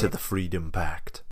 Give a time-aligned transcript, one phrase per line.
[0.00, 1.24] to the Freedom Pact.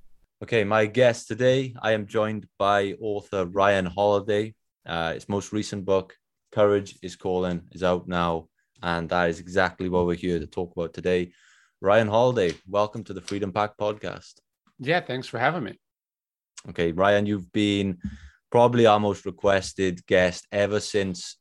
[0.43, 4.55] Okay, my guest today, I am joined by author Ryan Holiday.
[4.85, 6.15] Uh, his most recent book,
[6.53, 8.49] Courage is Calling, is out now.
[8.83, 11.33] And that is exactly what we're here to talk about today.
[11.81, 14.35] Ryan Holiday, welcome to the Freedom Pact podcast.
[14.79, 15.81] Yeah, thanks for having me.
[16.69, 17.97] Okay, Ryan, you've been
[18.53, 21.39] probably our most requested guest ever since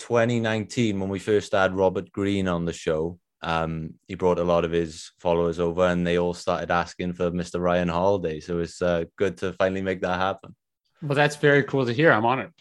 [0.00, 4.64] 2019 when we first had Robert Greene on the show um, he brought a lot
[4.64, 7.60] of his followers over and they all started asking for Mr.
[7.60, 8.40] Ryan Holiday.
[8.40, 10.54] So it's uh, good to finally make that happen.
[11.02, 12.12] Well, that's very cool to hear.
[12.12, 12.52] I'm honored.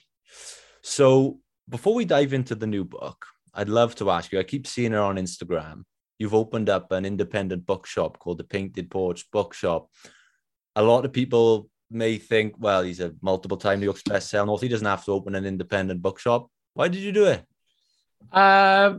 [0.82, 4.68] So before we dive into the new book, I'd love to ask you I keep
[4.68, 5.84] seeing it on Instagram.
[6.18, 9.90] You've opened up an independent bookshop called the Painted Porch Bookshop.
[10.76, 14.66] A lot of people may think, well, he's a multiple time New York bestseller author.
[14.66, 16.50] He doesn't have to open an independent bookshop.
[16.74, 17.44] Why did you do it?
[18.32, 18.96] Uh,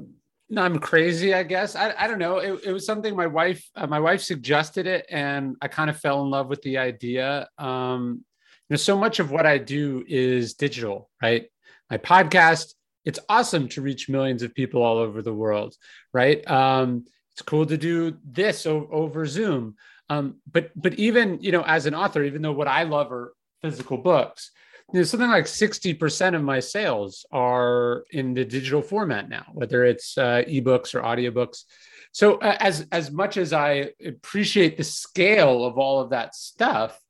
[0.56, 1.76] I'm crazy, I guess.
[1.76, 2.38] I, I don't know.
[2.38, 5.98] It, it was something my wife uh, my wife suggested it, and I kind of
[5.98, 7.48] fell in love with the idea.
[7.58, 8.24] Um,
[8.68, 11.46] you know, so much of what I do is digital, right?
[11.90, 12.74] My podcast.
[13.04, 15.74] It's awesome to reach millions of people all over the world,
[16.12, 16.48] right?
[16.50, 19.76] Um, it's cool to do this o- over Zoom.
[20.10, 23.32] Um, but but even you know, as an author, even though what I love are
[23.62, 24.50] physical books,
[24.92, 29.84] you know, something like 60% of my sales are in the digital format now, whether
[29.84, 31.64] it's uh, ebooks or audiobooks.
[32.12, 37.00] So uh, as, as much as I appreciate the scale of all of that stuff,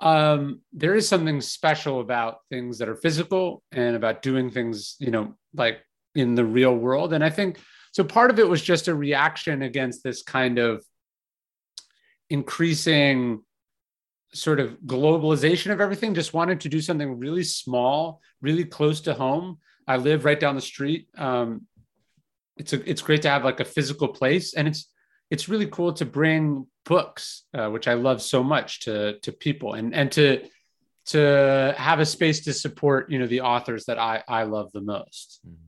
[0.00, 5.12] um, there is something special about things that are physical and about doing things, you
[5.12, 5.78] know, like
[6.16, 7.12] in the real world.
[7.12, 7.58] And I think,
[7.92, 10.84] so part of it was just a reaction against this kind of
[12.30, 13.42] increasing
[14.34, 19.14] sort of globalization of everything, just wanted to do something really small, really close to
[19.14, 19.58] home.
[19.86, 21.08] I live right down the street.
[21.16, 21.66] Um,
[22.56, 24.88] it's a, it's great to have like a physical place, and it's
[25.30, 29.74] it's really cool to bring books, uh, which I love so much, to to people,
[29.74, 30.46] and and to
[31.06, 34.82] to have a space to support you know the authors that I I love the
[34.82, 35.40] most.
[35.46, 35.66] Mm-hmm.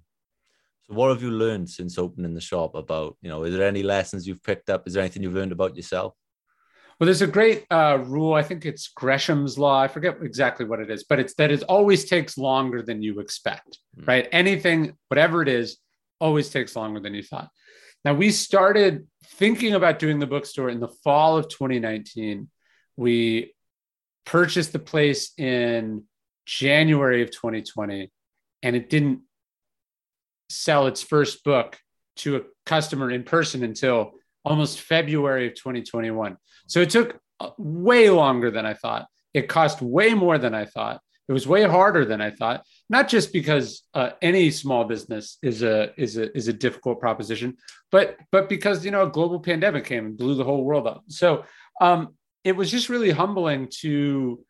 [0.86, 3.16] So, what have you learned since opening the shop about?
[3.22, 4.86] You know, is there any lessons you've picked up?
[4.86, 6.14] Is there anything you've learned about yourself?
[6.98, 8.34] Well, there's a great uh, rule.
[8.34, 9.80] I think it's Gresham's law.
[9.80, 13.20] I forget exactly what it is, but it's that it always takes longer than you
[13.20, 14.06] expect, mm.
[14.06, 14.28] right?
[14.30, 15.78] Anything, whatever it is,
[16.20, 17.48] always takes longer than you thought.
[18.04, 22.48] Now, we started thinking about doing the bookstore in the fall of 2019.
[22.96, 23.54] We
[24.24, 26.04] purchased the place in
[26.46, 28.10] January of 2020,
[28.62, 29.20] and it didn't
[30.48, 31.78] sell its first book
[32.16, 34.12] to a customer in person until
[34.44, 36.36] almost February of 2021.
[36.66, 39.06] So it took uh, way longer than I thought.
[39.32, 41.00] It cost way more than I thought.
[41.26, 42.64] It was way harder than I thought.
[42.90, 47.56] Not just because uh, any small business is a is a is a difficult proposition,
[47.90, 51.04] but but because you know a global pandemic came and blew the whole world up.
[51.08, 51.44] So
[51.80, 54.44] um, it was just really humbling to,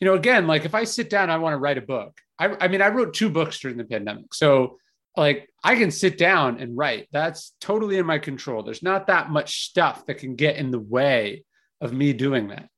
[0.00, 2.18] you know, again, like if I sit down, I want to write a book.
[2.38, 4.78] I, I mean, I wrote two books during the pandemic, so
[5.16, 7.08] like I can sit down and write.
[7.12, 8.62] That's totally in my control.
[8.62, 11.44] There's not that much stuff that can get in the way
[11.80, 12.68] of me doing that.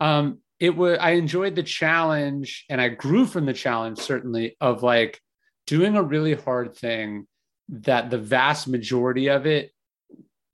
[0.00, 4.82] Um, it was I enjoyed the challenge and I grew from the challenge certainly of
[4.82, 5.20] like
[5.66, 7.26] doing a really hard thing
[7.68, 9.72] that the vast majority of it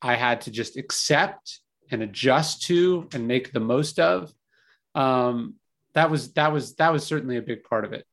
[0.00, 1.60] I had to just accept
[1.91, 4.32] and adjust to and make the most of.
[4.94, 5.54] Um,
[5.94, 8.04] that was that was that was certainly a big part of it.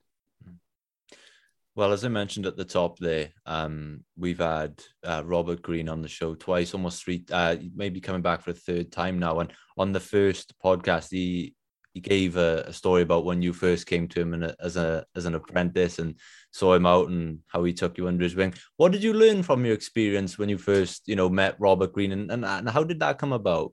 [1.79, 6.01] Well, as I mentioned at the top there, um, we've had uh, Robert Greene on
[6.01, 9.39] the show twice, almost three, uh, maybe coming back for a third time now.
[9.39, 11.55] And on the first podcast, he
[11.93, 15.05] he gave a, a story about when you first came to him and as a
[15.15, 16.19] as an apprentice and
[16.51, 18.55] saw him out and how he took you under his wing.
[18.75, 22.11] What did you learn from your experience when you first, you know, met Robert Greene,
[22.11, 23.71] and, and, and how did that come about?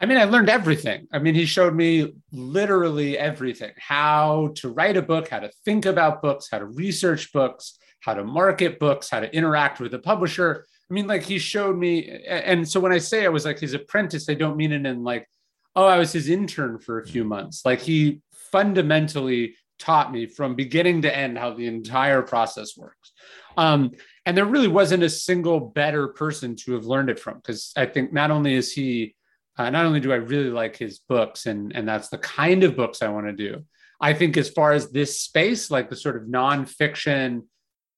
[0.00, 1.06] I mean, I learned everything.
[1.12, 5.84] I mean, he showed me literally everything how to write a book, how to think
[5.84, 9.98] about books, how to research books, how to market books, how to interact with a
[9.98, 10.64] publisher.
[10.90, 12.22] I mean, like he showed me.
[12.26, 15.04] And so when I say I was like his apprentice, I don't mean it in
[15.04, 15.28] like,
[15.76, 17.62] oh, I was his intern for a few months.
[17.64, 23.12] Like he fundamentally taught me from beginning to end how the entire process works.
[23.56, 23.92] Um,
[24.24, 27.86] and there really wasn't a single better person to have learned it from because I
[27.86, 29.14] think not only is he
[29.60, 32.76] uh, not only do I really like his books, and and that's the kind of
[32.76, 33.66] books I want to do.
[34.00, 37.42] I think as far as this space, like the sort of nonfiction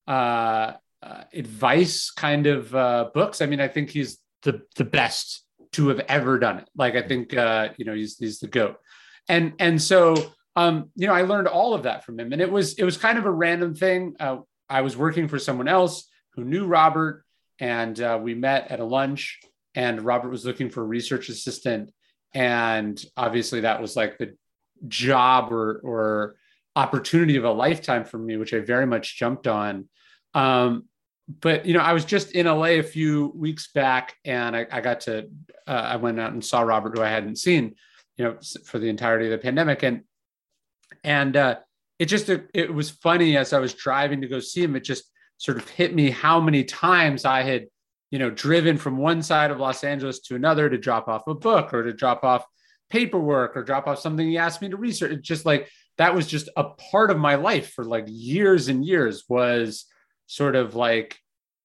[0.09, 5.45] uh, uh, advice kind of uh, books, I mean, I think he's the the best
[5.75, 6.69] to have ever done it.
[6.75, 8.79] Like I think uh, you know he's he's the goat,
[9.29, 10.17] and and so
[10.57, 12.97] um, you know I learned all of that from him, and it was it was
[12.97, 14.17] kind of a random thing.
[14.19, 14.39] Uh,
[14.69, 17.25] I was working for someone else who knew Robert,
[17.61, 19.39] and uh, we met at a lunch,
[19.75, 21.91] and Robert was looking for a research assistant,
[22.35, 24.37] and obviously that was like the
[24.89, 26.37] job or or
[26.75, 29.89] opportunity of a lifetime for me, which I very much jumped on.
[30.35, 30.85] Um,
[31.41, 34.81] but you know, I was just in LA a few weeks back, and I, I
[34.81, 35.29] got to
[35.67, 37.75] uh, I went out and saw Robert, who I hadn't seen,
[38.17, 40.03] you know, for the entirety of the pandemic, and
[41.05, 41.57] and uh,
[41.99, 44.77] it just it, it was funny as I was driving to go see him.
[44.77, 45.05] It just
[45.39, 47.67] sort of hit me how many times I had,
[48.13, 51.35] you know, driven from one side of Los Angeles to another to drop off a
[51.35, 52.45] book or to drop off
[52.91, 55.11] paperwork or drop off something he asked me to research.
[55.11, 58.85] It just like that was just a part of my life for like years and
[58.85, 59.87] years was
[60.27, 61.19] sort of like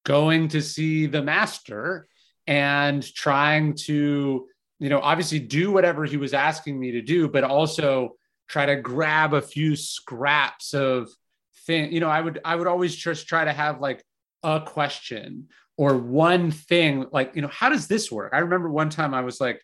[0.05, 2.07] going to see the master
[2.47, 4.47] and trying to
[4.79, 8.15] you know obviously do whatever he was asking me to do but also
[8.47, 11.09] try to grab a few scraps of
[11.65, 14.01] thing you know i would i would always just try to have like
[14.43, 15.47] a question
[15.77, 19.21] or one thing like you know how does this work i remember one time i
[19.21, 19.61] was like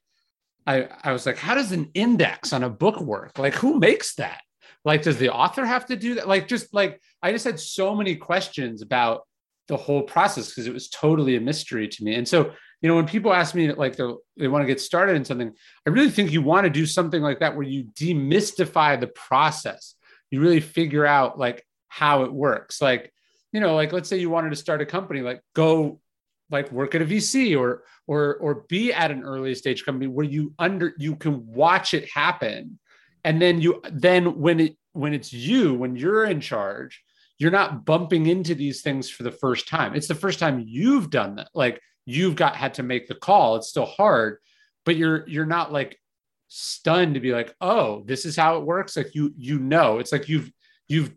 [0.68, 4.16] i i was like how does an index on a book work like who makes
[4.16, 4.42] that
[4.86, 7.96] like does the author have to do that like just like i just had so
[7.96, 9.24] many questions about
[9.68, 12.16] the whole process because it was totally a mystery to me.
[12.16, 12.52] And so,
[12.82, 15.52] you know, when people ask me like they want to get started in something,
[15.88, 19.96] I really think you want to do something like that where you demystify the process.
[20.32, 22.82] You really figure out like how it works.
[22.82, 23.14] Like,
[23.54, 26.02] you know, like let's say you wanted to start a company, like go
[26.50, 30.26] like work at a VC or or or be at an early stage company where
[30.26, 32.80] you under you can watch it happen.
[33.24, 37.02] And then you then when it when it's you, when you're in charge,
[37.38, 39.96] you're not bumping into these things for the first time.
[39.96, 41.50] It's the first time you've done that.
[41.54, 43.56] Like you've got had to make the call.
[43.56, 44.40] It's still hard,
[44.84, 46.00] but you're you're not like
[46.48, 48.98] stunned to be like, oh, this is how it works.
[48.98, 50.52] Like you you know, it's like you've
[50.88, 51.14] you've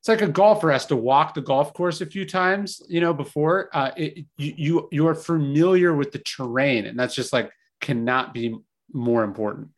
[0.00, 3.12] it's like a golfer has to walk the golf course a few times, you know,
[3.12, 7.50] before uh, it, you you are familiar with the terrain, and that's just like
[7.80, 8.56] cannot be
[8.92, 9.68] more important.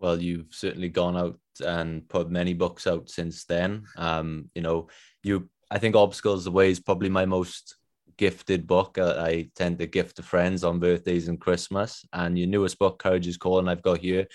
[0.00, 3.84] Well, you've certainly gone out and put many books out since then.
[3.96, 4.88] Um, you know,
[5.22, 7.76] you I think Obstacle Is the Way is probably my most
[8.16, 8.98] gifted book.
[8.98, 12.04] Uh, I tend to gift to friends on birthdays and Christmas.
[12.12, 14.26] And your newest book, Courage is Calling, I've got here,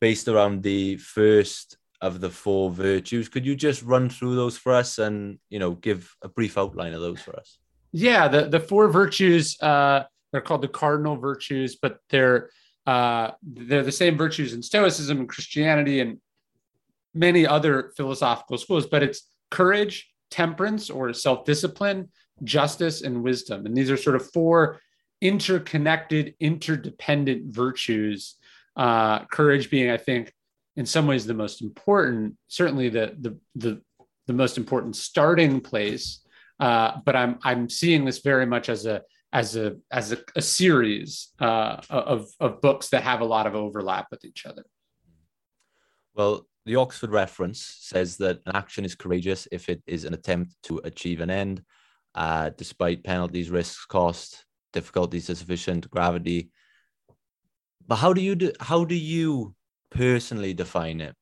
[0.00, 3.28] based around the first of the four virtues.
[3.28, 6.94] Could you just run through those for us and you know give a brief outline
[6.94, 7.58] of those for us?
[7.92, 12.50] Yeah, the the four virtues uh, they're called the cardinal virtues, but they're
[12.86, 16.18] uh, they're the same virtues in Stoicism and Christianity and
[17.14, 22.08] many other philosophical schools, but it's courage, temperance or self discipline,
[22.44, 23.66] justice, and wisdom.
[23.66, 24.80] And these are sort of four
[25.20, 28.36] interconnected, interdependent virtues.
[28.76, 30.32] Uh, courage being, I think,
[30.76, 33.82] in some ways the most important, certainly the, the, the,
[34.26, 36.20] the most important starting place.
[36.58, 39.02] Uh, but I'm, I'm seeing this very much as a,
[39.32, 43.54] as a, as a, a series uh, of, of books that have a lot of
[43.54, 44.64] overlap with each other.
[46.14, 50.54] Well, the Oxford reference says that an action is courageous if it is an attempt
[50.64, 51.62] to achieve an end,
[52.14, 56.50] uh, despite penalties, risks, cost, difficulties to sufficient gravity.
[57.86, 59.54] But how do you do, how do you
[59.90, 61.14] personally define it?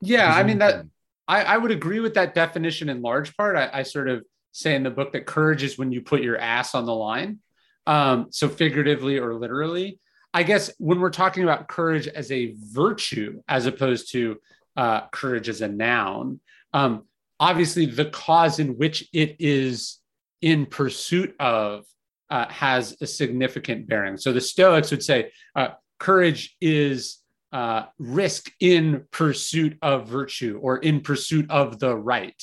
[0.00, 0.84] Yeah, I mean that
[1.28, 3.56] I, I would agree with that definition in large part.
[3.56, 6.38] I, I, sort of say in the book that courage is when you put your
[6.38, 7.40] ass on the line.
[7.86, 9.98] Um, so figuratively or literally.
[10.34, 14.36] I guess when we're talking about courage as a virtue, as opposed to
[14.76, 16.40] uh, courage as a noun.
[16.72, 17.04] Um,
[17.40, 19.98] obviously, the cause in which it is
[20.42, 21.84] in pursuit of
[22.28, 24.16] uh, has a significant bearing.
[24.16, 25.68] So the Stoics would say uh,
[25.98, 27.18] courage is
[27.56, 32.40] uh, risk in pursuit of virtue or in pursuit of the right.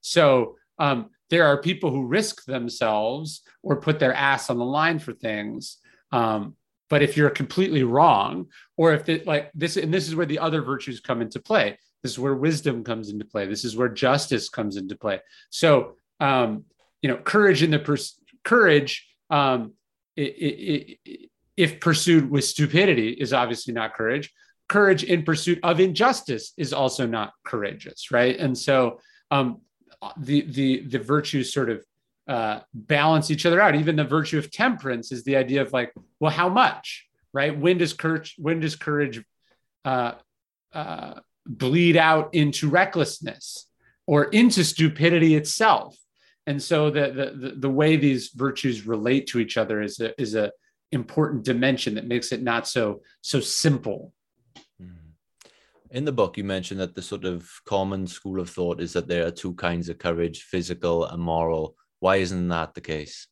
[0.00, 4.98] So um, there are people who risk themselves or put their ass on the line
[5.00, 5.76] for things.
[6.12, 6.56] Um,
[6.88, 8.46] but if you're completely wrong,
[8.78, 11.78] or if it like this, and this is where the other virtues come into play.
[12.02, 13.46] This is where wisdom comes into play.
[13.46, 15.20] This is where justice comes into play.
[15.50, 16.64] So, um,
[17.02, 19.74] you know, courage in the pers- courage, um,
[20.16, 24.32] it, it, it, if pursued with stupidity, is obviously not courage.
[24.68, 28.36] Courage in pursuit of injustice is also not courageous, right?
[28.38, 29.60] And so, um,
[30.18, 31.84] the the the virtues sort of
[32.28, 33.74] uh, balance each other out.
[33.74, 37.06] Even the virtue of temperance is the idea of like, well, how much?
[37.34, 37.58] right?
[37.58, 39.22] When does courage, when does courage
[39.84, 40.12] uh,
[40.72, 43.66] uh, bleed out into recklessness
[44.06, 45.98] or into stupidity itself?
[46.46, 50.34] And so the, the the way these virtues relate to each other is a is
[50.34, 50.52] a
[50.92, 54.12] important dimension that makes it not so so simple.
[55.94, 59.06] In the book, you mentioned that the sort of common school of thought is that
[59.06, 61.76] there are two kinds of courage physical and moral.
[62.00, 63.28] Why isn't that the case?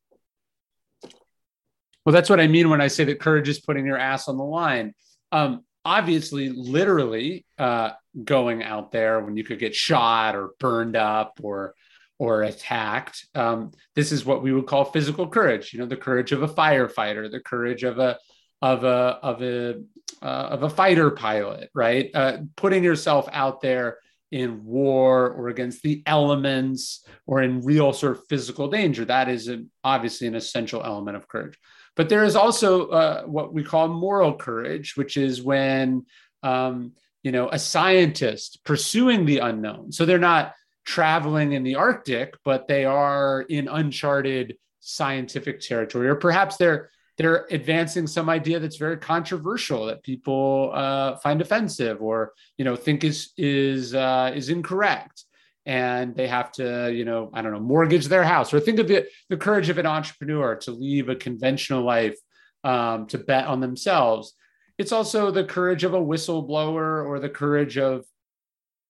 [2.06, 4.36] Well, that's what I mean when I say that courage is putting your ass on
[4.36, 4.94] the line.
[5.32, 7.90] Um, obviously, literally uh,
[8.22, 11.74] going out there when you could get shot or burned up or
[12.20, 13.26] or attacked.
[13.34, 15.72] Um, this is what we would call physical courage.
[15.72, 18.18] You know, the courage of a firefighter, the courage of a
[18.62, 19.82] of a of a
[20.22, 22.10] uh, of a fighter pilot, right?
[22.14, 23.98] Uh, putting yourself out there
[24.30, 29.04] in war or against the elements or in real sort of physical danger.
[29.04, 29.50] That is
[29.84, 31.58] obviously an essential element of courage.
[31.96, 36.06] But there is also uh, what we call moral courage, which is when
[36.42, 36.92] um,
[37.22, 39.92] you know a scientist pursuing the unknown.
[39.92, 40.54] So they're not
[40.84, 47.46] traveling in the Arctic, but they are in uncharted scientific territory, or perhaps they're they're
[47.50, 53.04] advancing some idea that's very controversial that people uh, find offensive or you know think
[53.04, 55.24] is is uh, is incorrect,
[55.66, 58.88] and they have to you know I don't know mortgage their house or think of
[58.88, 62.16] the the courage of an entrepreneur to leave a conventional life
[62.64, 64.34] um, to bet on themselves.
[64.78, 68.04] It's also the courage of a whistleblower or the courage of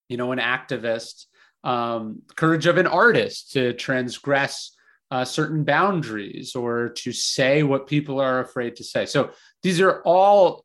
[0.08, 1.26] you know an activist
[1.64, 4.76] um, courage of an artist to transgress
[5.12, 9.04] uh, certain boundaries or to say what people are afraid to say.
[9.04, 9.30] So
[9.62, 10.64] these are all,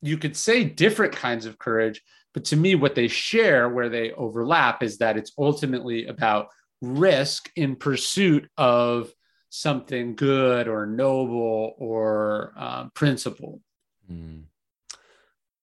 [0.00, 2.00] you could say, different kinds of courage.
[2.32, 6.48] But to me, what they share, where they overlap, is that it's ultimately about
[6.80, 9.12] risk in pursuit of
[9.50, 13.60] something good or noble or uh, principle.
[14.10, 14.44] Mm.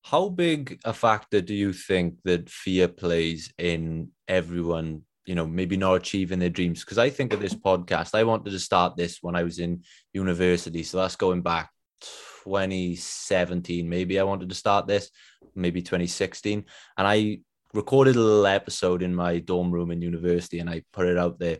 [0.04, 5.78] How big a factor do you think that fear plays in everyone, you know, maybe
[5.78, 6.82] not achieving their dreams?
[6.82, 9.84] Because I think of this podcast, I wanted to start this when I was in
[10.14, 10.84] university.
[10.84, 11.70] So that's going back
[12.02, 15.10] 2017, maybe I wanted to start this,
[15.56, 16.66] maybe 2016.
[16.98, 17.40] And I
[17.74, 21.40] recorded a little episode in my dorm room in university and I put it out
[21.40, 21.60] there.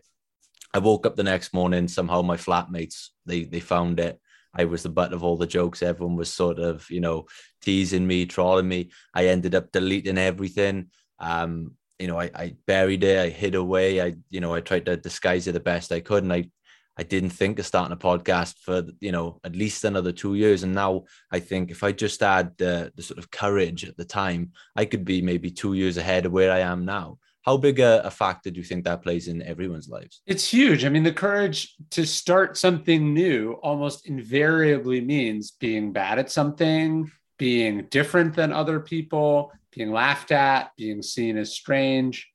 [0.72, 4.20] I woke up the next morning, somehow my flatmates, they they found it
[4.56, 5.82] I was the butt of all the jokes.
[5.82, 7.26] Everyone was sort of, you know,
[7.60, 8.90] teasing me, trolling me.
[9.12, 10.90] I ended up deleting everything.
[11.18, 14.00] Um, you know, I, I buried it, I hid away.
[14.00, 16.24] I, you know, I tried to disguise it the best I could.
[16.24, 16.50] And I,
[16.96, 20.62] I didn't think of starting a podcast for, you know, at least another two years.
[20.62, 24.04] And now I think if I just had the, the sort of courage at the
[24.04, 27.78] time, I could be maybe two years ahead of where I am now how big
[27.78, 31.02] a, a, factor do you think that plays in everyone's lives it's huge i mean
[31.02, 38.34] the courage to start something new almost invariably means being bad at something being different
[38.34, 42.28] than other people being laughed at being seen as strange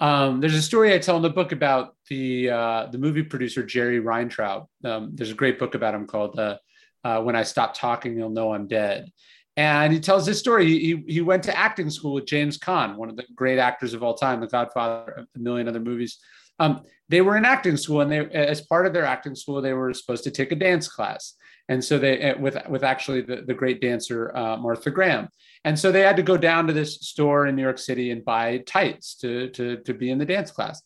[0.00, 3.62] um, there's a story i tell in the book about the uh, the movie producer
[3.62, 6.56] jerry weintraub um, there's a great book about him called uh,
[7.04, 9.10] uh, when i stop talking you'll know i'm dead
[9.56, 10.66] and he tells this story.
[10.66, 14.02] He, he went to acting school with James Caan, one of the great actors of
[14.02, 16.18] all time, The Godfather, a million other movies.
[16.58, 19.72] Um, they were in acting school, and they, as part of their acting school, they
[19.72, 21.34] were supposed to take a dance class.
[21.68, 25.28] And so they, eh, with with actually the, the great dancer uh, Martha Graham,
[25.64, 28.24] and so they had to go down to this store in New York City and
[28.24, 30.82] buy tights to to to be in the dance class.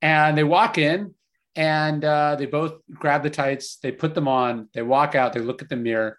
[0.00, 1.14] And they walk in,
[1.56, 5.40] and uh, they both grab the tights, they put them on, they walk out, they
[5.40, 6.18] look at the mirror,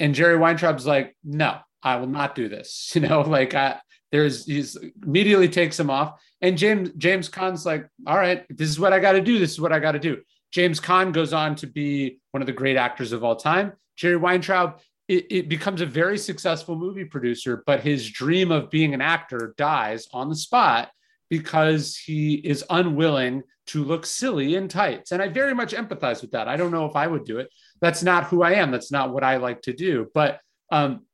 [0.00, 2.92] and Jerry Weintraub's like, no, I will not do this.
[2.94, 3.78] You know, like I,
[4.10, 6.20] there's he's immediately takes him off.
[6.40, 9.38] And James James Caan's like, all right, this is what I got to do.
[9.38, 10.22] This is what I got to do.
[10.50, 13.72] James Caan goes on to be one of the great actors of all time.
[13.96, 18.94] Jerry Weintraub, it, it becomes a very successful movie producer, but his dream of being
[18.94, 20.92] an actor dies on the spot
[21.28, 25.10] because he is unwilling to look silly in tights.
[25.10, 26.46] And I very much empathize with that.
[26.46, 27.48] I don't know if I would do it.
[27.80, 28.70] That's not who I am.
[28.70, 30.06] That's not what I like to do.
[30.14, 30.38] But
[30.70, 31.06] um,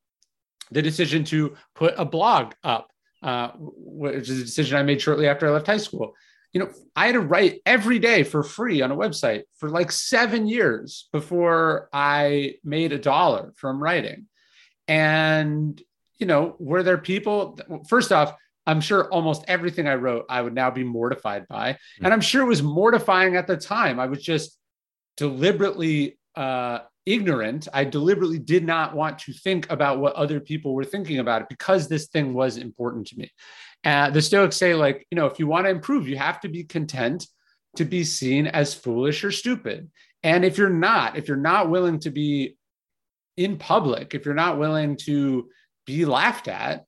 [0.69, 2.91] the decision to put a blog up,
[3.23, 6.13] uh, which is a decision I made shortly after I left high school.
[6.53, 9.91] You know, I had to write every day for free on a website for like
[9.91, 14.27] seven years before I made a dollar from writing.
[14.87, 15.81] And,
[16.17, 18.33] you know, were there people, first off,
[18.65, 21.73] I'm sure almost everything I wrote, I would now be mortified by.
[21.73, 22.05] Mm-hmm.
[22.05, 23.99] And I'm sure it was mortifying at the time.
[23.99, 24.57] I was just
[25.15, 27.69] deliberately uh, ignorant.
[27.73, 31.49] I deliberately did not want to think about what other people were thinking about it
[31.49, 33.31] because this thing was important to me.
[33.83, 36.49] Uh, the Stoics say, like, you know, if you want to improve, you have to
[36.49, 37.27] be content
[37.77, 39.89] to be seen as foolish or stupid.
[40.23, 42.57] And if you're not, if you're not willing to be
[43.37, 45.49] in public, if you're not willing to
[45.85, 46.85] be laughed at,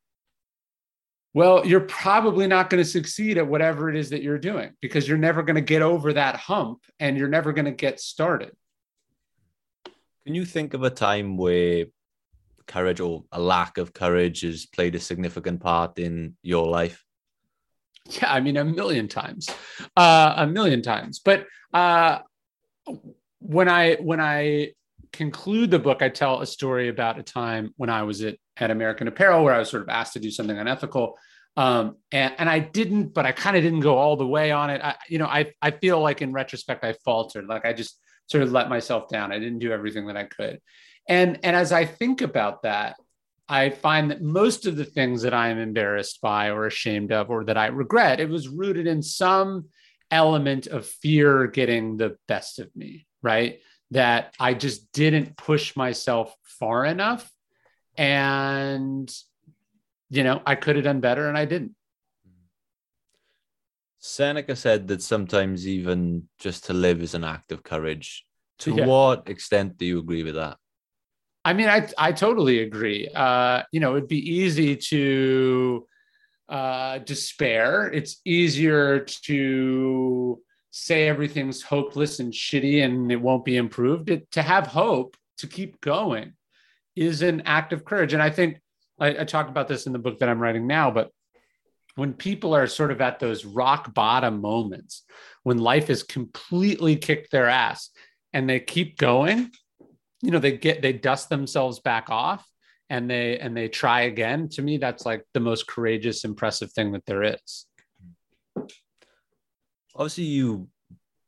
[1.34, 5.08] well, you're probably not going to succeed at whatever it is that you're doing because
[5.08, 8.52] you're never going to get over that hump and you're never going to get started.
[10.26, 11.86] Can you think of a time where
[12.70, 17.04] courage or a lack of courage has played a significant part in your life?
[18.10, 19.50] Yeah, I mean, a million times,
[19.98, 21.20] uh, a million times.
[21.20, 22.20] But uh,
[23.40, 24.72] when I when I
[25.12, 28.72] conclude the book, I tell a story about a time when I was at, at
[28.72, 31.18] American Apparel where I was sort of asked to do something unethical.
[31.58, 34.70] Um, and, and I didn't, but I kind of didn't go all the way on
[34.70, 34.82] it.
[34.82, 37.48] I, you know, I, I feel like in retrospect, I faltered.
[37.48, 39.32] Like I just sort of let myself down.
[39.32, 40.62] I didn't do everything that I could.
[41.10, 42.96] And, and as I think about that,
[43.50, 47.30] I find that most of the things that I am embarrassed by or ashamed of
[47.30, 49.66] or that I regret, it was rooted in some
[50.12, 53.60] element of fear getting the best of me, right?
[53.92, 57.30] that I just didn't push myself far enough.
[57.98, 59.12] And,
[60.10, 61.76] you know, I could have done better and I didn't.
[63.98, 68.26] Seneca said that sometimes even just to live is an act of courage.
[68.60, 68.86] To Yeah.
[68.86, 70.58] what extent do you agree with that?
[71.46, 73.08] I mean, I, I totally agree.
[73.14, 75.88] Uh, you know, it'd be easy to
[76.50, 77.92] uh, despair.
[77.92, 80.42] It's easier to
[80.72, 84.10] say everything's hopeless and shitty and it won't be improved.
[84.10, 86.34] It, to have hope, to keep going,
[86.96, 88.14] is an act of courage.
[88.14, 88.60] And I think
[89.00, 91.12] I, I talk about this in the book that I'm writing now, but
[91.96, 95.04] when people are sort of at those rock bottom moments,
[95.44, 97.90] when life has completely kicked their ass
[98.34, 99.52] and they keep going,
[100.22, 102.46] you know, they get, they dust themselves back off
[102.90, 104.50] and they, and they try again.
[104.50, 107.66] To me, that's like the most courageous, impressive thing that there is.
[109.96, 110.68] Obviously, you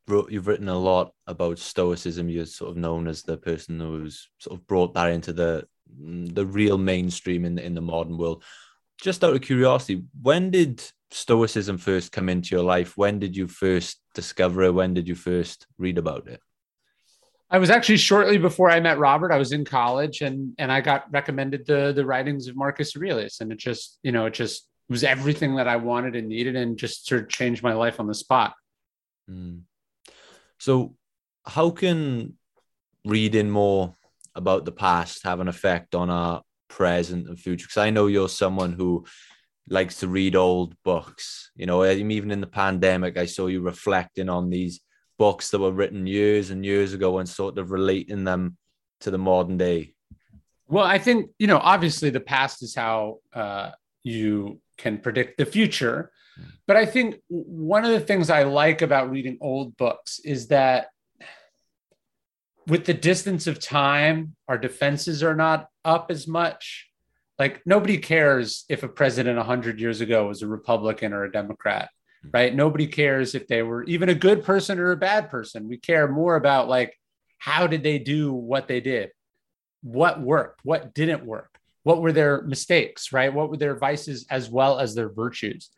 [0.08, 2.30] wrote, you've written a lot about Stoicism.
[2.30, 5.66] You're sort of known as the person who's sort of brought that into the
[6.00, 8.44] the real mainstream in the, in the modern world.
[9.02, 12.96] Just out of curiosity, when did Stoicism first come into your life?
[12.96, 14.74] When did you first discover it?
[14.74, 16.40] When did you first read about it?
[17.52, 19.34] I was actually shortly before I met Robert.
[19.34, 23.42] I was in college, and and I got recommended the the writings of Marcus Aurelius,
[23.42, 26.78] and it just you know it just was everything that I wanted and needed, and
[26.78, 28.54] just sort of changed my life on the spot.
[29.30, 29.64] Mm.
[30.60, 30.96] So,
[31.46, 32.38] how can
[33.04, 33.96] reading more
[34.34, 37.66] about the past have an effect on our present and future?
[37.66, 39.06] Because I know you're someone who
[39.68, 41.52] likes to read old books.
[41.56, 44.80] You know, even in the pandemic, I saw you reflecting on these
[45.22, 48.58] books that were written years and years ago and sort of relating them
[49.02, 49.94] to the modern day.
[50.68, 53.70] Well, I think you know, obviously, the past is how uh,
[54.02, 56.12] you can predict the future.
[56.66, 60.88] But I think one of the things I like about reading old books is that
[62.66, 66.90] with the distance of time, our defenses are not up as much.
[67.38, 71.90] Like nobody cares if a president 100 years ago was a Republican or a Democrat,
[72.32, 72.54] right?
[72.54, 75.68] Nobody cares if they were even a good person or a bad person.
[75.68, 76.98] We care more about like
[77.38, 79.12] how did they do what they did?
[79.82, 80.62] What worked?
[80.64, 81.50] What didn't work?
[81.84, 83.34] What were their mistakes, right?
[83.34, 85.70] What were their vices as well as their virtues?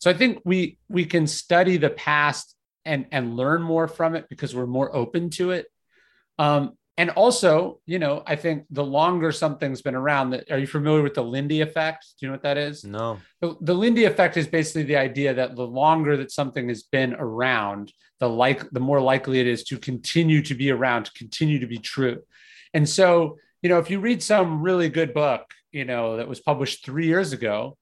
[0.00, 2.54] So I think we we can study the past
[2.84, 5.66] and and learn more from it because we're more open to it.
[6.38, 10.66] Um, and also, you know, I think the longer something's been around, that are you
[10.66, 12.06] familiar with the Lindy effect?
[12.18, 12.84] Do you know what that is?
[12.84, 13.18] No.
[13.40, 17.14] The, the Lindy effect is basically the idea that the longer that something has been
[17.14, 21.58] around, the like the more likely it is to continue to be around, to continue
[21.58, 22.22] to be true.
[22.72, 26.38] And so, you know, if you read some really good book, you know, that was
[26.38, 27.76] published three years ago,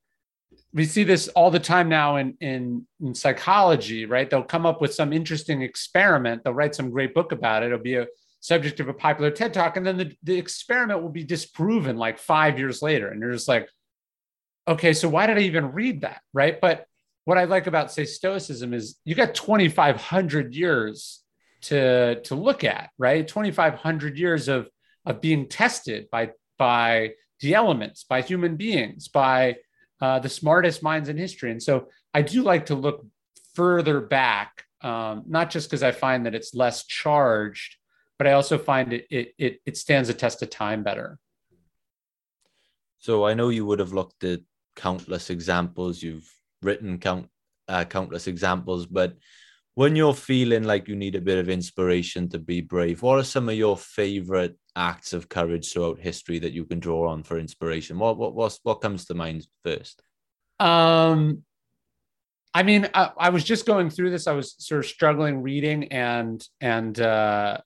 [0.72, 4.31] we see this all the time now in, in, in psychology, right?
[4.31, 6.44] They'll come up with some interesting experiment.
[6.44, 7.66] They'll write some great book about it.
[7.66, 8.07] It'll be a
[8.42, 9.76] subject of a popular TED talk.
[9.76, 13.09] And then the, the experiment will be disproven like five years later.
[13.09, 13.68] And you're just like,
[14.66, 16.20] okay, so why did I even read that?
[16.35, 16.61] Right.
[16.61, 16.87] But
[17.24, 21.22] what I like about, say, Stoicism is you got 2,500 years
[21.62, 23.26] to, to look at, right?
[23.26, 24.68] 2,500 years of,
[25.07, 29.57] of being tested by, by the elements, by human beings, by
[30.00, 31.52] uh, the smartest minds in history.
[31.52, 33.07] And so I do like to look
[33.55, 37.76] further back, um, not just because I find that it's less charged,
[38.22, 41.18] but I also find it, it it it stands a test of time better.
[43.00, 44.42] So I know you would have looked at
[44.76, 46.00] countless examples.
[46.00, 46.32] You've
[46.62, 47.26] written count
[47.66, 49.16] uh, countless examples, but
[49.74, 53.24] when you're feeling like you need a bit of inspiration to be brave, what are
[53.24, 57.40] some of your favorite acts of courage throughout history that you can draw on for
[57.40, 57.98] inspiration?
[57.98, 60.00] What what what, what comes to mind first?
[60.61, 61.42] Um,
[62.54, 64.28] I mean, I, I was just going through this.
[64.28, 67.58] I was sort of struggling reading, and and uh,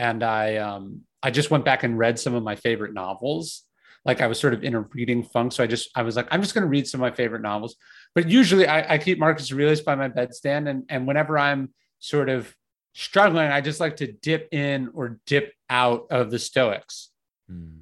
[0.00, 3.64] and I um, I just went back and read some of my favorite novels.
[4.04, 5.52] Like I was sort of in a reading funk.
[5.52, 7.42] So I just, I was like, I'm just going to read some of my favorite
[7.42, 7.76] novels.
[8.14, 10.70] But usually I, I keep Marcus Aurelius by my bedstand.
[10.70, 12.54] And, and whenever I'm sort of
[12.94, 17.10] struggling, I just like to dip in or dip out of the Stoics.
[17.46, 17.80] Hmm.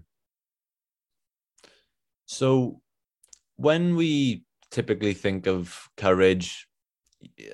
[2.26, 2.81] So
[3.54, 6.66] when we typically think of courage,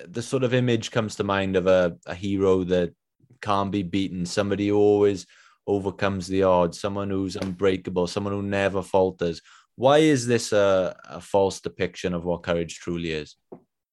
[0.07, 2.93] the sort of image comes to mind of a, a hero that
[3.41, 5.25] can't be beaten, somebody who always
[5.67, 9.41] overcomes the odds, someone who's unbreakable, someone who never falters.
[9.75, 13.35] Why is this a, a false depiction of what courage truly is?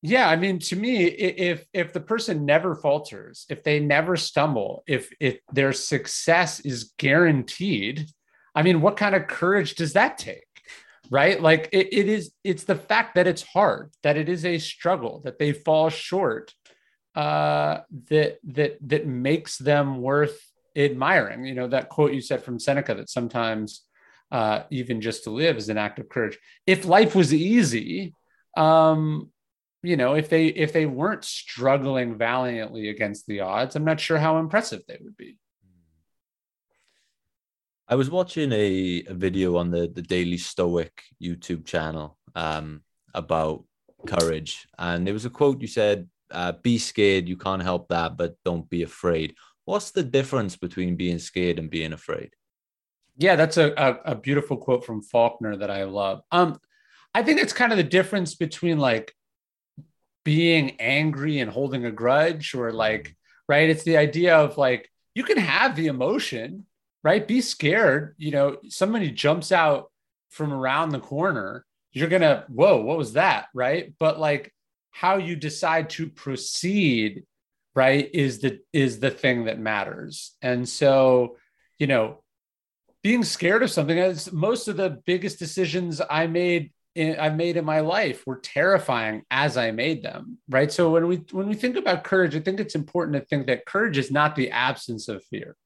[0.02, 4.82] Yeah, I mean, to me, if if the person never falters, if they never stumble,
[4.86, 8.10] if if their success is guaranteed,
[8.52, 10.44] I mean, what kind of courage does that take?
[11.08, 11.40] Right?
[11.40, 15.20] Like it, it is, it's the fact that it's hard, that it is a struggle,
[15.24, 16.52] that they fall short,
[17.14, 20.40] uh, that that that makes them worth
[20.76, 21.44] admiring.
[21.44, 23.82] You know, that quote you said from Seneca that sometimes
[24.30, 26.38] uh, even just to live is an act of courage.
[26.66, 28.14] If life was easy,
[28.56, 29.30] um,
[29.82, 34.18] you know, if they if they weren't struggling valiantly against the odds, I'm not sure
[34.18, 35.38] how impressive they would be.
[37.88, 43.64] I was watching a, a video on the the Daily Stoic YouTube channel um, about
[44.06, 48.16] courage, and there was a quote you said, uh, "Be scared, you can't help that,
[48.16, 52.34] but don't be afraid." What's the difference between being scared and being afraid?
[53.16, 56.22] Yeah, that's a, a, a beautiful quote from Faulkner that I love.
[56.32, 56.58] Um,
[57.14, 59.14] I think it's kind of the difference between like
[60.24, 63.16] being angry and holding a grudge or like
[63.48, 66.64] right it's the idea of like you can have the emotion
[67.02, 69.90] right be scared you know somebody jumps out
[70.30, 74.54] from around the corner you're gonna whoa what was that right but like
[74.92, 77.24] how you decide to proceed
[77.74, 81.36] right is the is the thing that matters and so
[81.78, 82.22] you know
[83.02, 87.64] being scared of something is most of the biggest decisions i made I've made in
[87.64, 90.70] my life were terrifying as I made them, right?
[90.70, 93.64] So when we when we think about courage, I think it's important to think that
[93.64, 95.56] courage is not the absence of fear.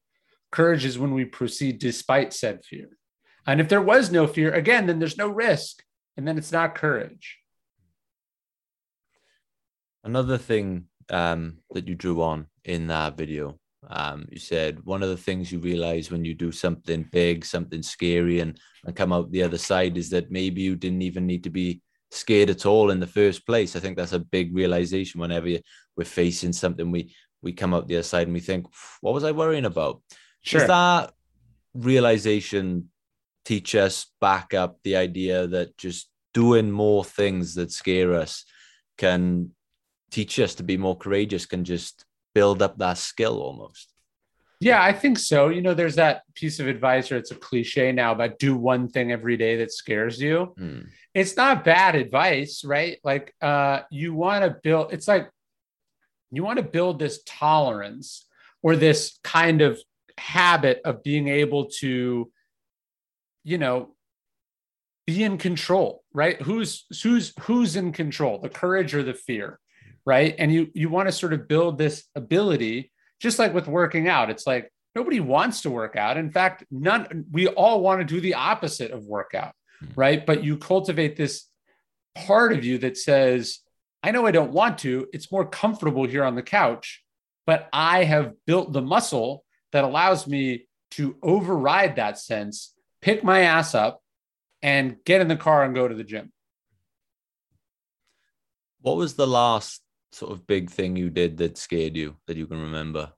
[0.51, 2.89] Courage is when we proceed despite said fear.
[3.45, 5.83] And if there was no fear, again, then there's no risk,
[6.15, 7.39] and then it's not courage.
[10.07, 15.09] Another thing um, that you drew on in that video um, you said one of
[15.09, 19.31] the things you realize when you do something big, something scary, and, and come out
[19.31, 22.89] the other side is that maybe you didn't even need to be scared at all
[22.89, 23.75] in the first place.
[23.75, 25.47] I think that's a big realization whenever
[25.95, 28.65] we're facing something, we we come out the other side and we think,
[29.01, 30.01] what was I worrying about?
[30.41, 30.59] Sure.
[30.59, 31.13] Does that
[31.75, 32.89] realization
[33.45, 38.43] teach us back up the idea that just doing more things that scare us
[38.97, 39.51] can
[40.11, 43.93] teach us to be more courageous, can just build up that skill almost.
[44.59, 45.49] Yeah, I think so.
[45.49, 48.89] You know, there's that piece of advice, or it's a cliche now, about do one
[48.89, 50.53] thing every day that scares you.
[50.59, 50.87] Mm.
[51.13, 52.97] It's not bad advice, right?
[53.03, 54.93] Like, uh, you want to build.
[54.93, 55.29] It's like
[56.31, 58.25] you want to build this tolerance
[58.63, 59.79] or this kind of
[60.17, 62.31] habit of being able to,
[63.43, 63.95] you know,
[65.05, 66.41] be in control, right?
[66.41, 69.59] Who's who's who's in control, the courage or the fear?
[70.07, 70.33] Right?
[70.39, 74.29] And you you want to sort of build this ability just like with working out.
[74.29, 76.15] It's like nobody wants to work out.
[76.15, 79.87] In fact none we all want to do the opposite of workout hmm.
[79.97, 80.25] right?
[80.25, 81.45] But you cultivate this
[82.15, 83.59] part of you that says
[84.01, 85.07] i know i don't want to.
[85.11, 87.03] It's more comfortable here on the couch
[87.45, 89.43] but i have built the muscle
[89.73, 94.01] that allows me to override that sense pick my ass up
[94.61, 96.31] and get in the car and go to the gym.
[98.81, 102.47] What was the last sort of big thing you did that scared you that you
[102.47, 103.11] can remember?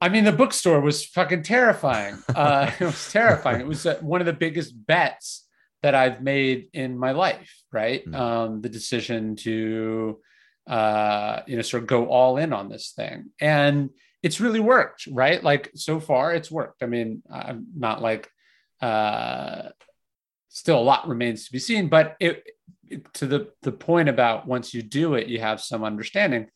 [0.00, 2.18] I mean, the bookstore was fucking terrifying.
[2.34, 3.60] Uh, it was terrifying.
[3.60, 5.46] It was uh, one of the biggest bets
[5.82, 7.62] that I've made in my life.
[7.72, 8.14] Right, mm.
[8.14, 10.18] um, the decision to,
[10.66, 13.90] uh, you know, sort of go all in on this thing, and
[14.22, 15.06] it's really worked.
[15.06, 16.82] Right, like so far, it's worked.
[16.82, 18.28] I mean, I'm not like,
[18.80, 19.68] uh,
[20.48, 22.44] still a lot remains to be seen, but it
[23.14, 26.48] to the the point about once you do it, you have some understanding.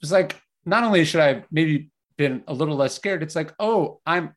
[0.00, 4.00] It's like not only should I maybe been a little less scared, it's like, oh,
[4.06, 4.34] I'm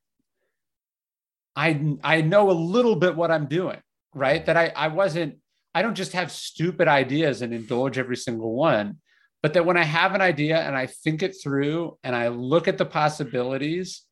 [1.56, 3.80] I I know a little bit what I'm doing,
[4.14, 4.46] right?
[4.46, 5.38] That I I wasn't
[5.74, 8.98] I don't just have stupid ideas and indulge every single one,
[9.42, 12.68] but that when I have an idea and I think it through and I look
[12.68, 14.04] at the possibilities,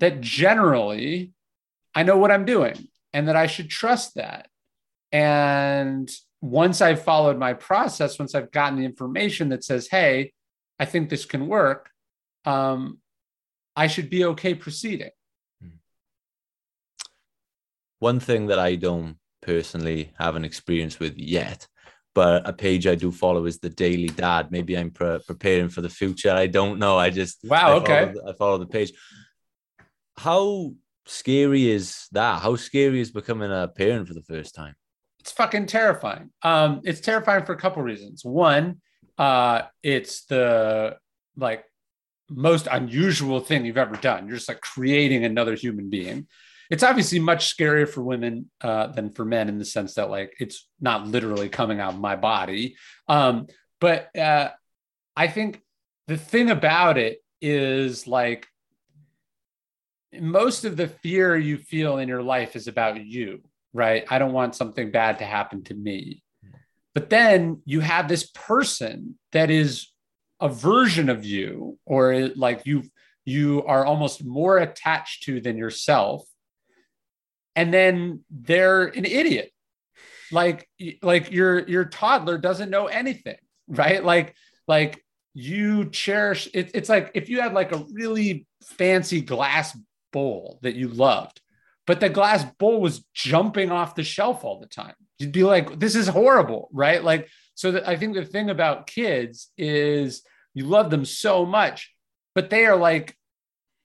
[0.00, 1.32] that generally
[1.94, 4.48] I know what I'm doing and that I should trust that.
[5.12, 6.10] And
[6.42, 10.32] once I've followed my process, once I've gotten the information that says, hey,
[10.78, 11.88] I think this can work,
[12.44, 12.98] um,
[13.76, 15.10] I should be okay proceeding.
[15.62, 15.68] Hmm.
[18.00, 21.68] one thing that I don't personally have an experience with yet,
[22.14, 24.50] but a page I do follow is the Daily Dad.
[24.50, 26.32] Maybe I'm pre- preparing for the future.
[26.32, 26.98] I don't know.
[26.98, 28.12] I just Wow, I okay.
[28.12, 28.92] follow I follow the page.
[30.18, 30.72] How
[31.06, 32.42] scary is that?
[32.42, 34.74] How scary is becoming a parent for the first time?
[35.22, 36.30] It's fucking terrifying.
[36.42, 38.24] Um, it's terrifying for a couple reasons.
[38.24, 38.80] One,
[39.16, 40.96] uh, it's the
[41.36, 41.64] like
[42.28, 44.26] most unusual thing you've ever done.
[44.26, 46.26] You're just like creating another human being.
[46.72, 50.34] It's obviously much scarier for women uh, than for men in the sense that like
[50.40, 52.74] it's not literally coming out of my body.
[53.06, 53.46] Um,
[53.80, 54.50] but uh,
[55.16, 55.62] I think
[56.08, 58.48] the thing about it is like
[60.20, 63.40] most of the fear you feel in your life is about you
[63.72, 64.04] right?
[64.08, 66.22] I don't want something bad to happen to me.
[66.44, 66.50] Mm.
[66.94, 69.88] But then you have this person that is
[70.40, 72.82] a version of you, or like you
[73.24, 76.26] you are almost more attached to than yourself.
[77.54, 79.52] And then they're an idiot.
[80.32, 80.68] Like
[81.02, 83.36] like your your toddler doesn't know anything,
[83.68, 84.02] right?
[84.02, 84.34] Like
[84.66, 85.04] like
[85.34, 89.76] you cherish it, it's like if you had like a really fancy glass
[90.12, 91.41] bowl that you loved
[91.86, 94.94] but the glass bowl was jumping off the shelf all the time.
[95.18, 97.02] You'd be like, this is horrible, right?
[97.02, 100.22] Like, so I think the thing about kids is
[100.54, 101.92] you love them so much,
[102.34, 103.16] but they are like,